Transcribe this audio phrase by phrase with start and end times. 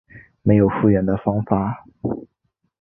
[0.41, 1.85] 没有复原的方法